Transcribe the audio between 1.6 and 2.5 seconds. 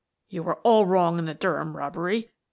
robbery.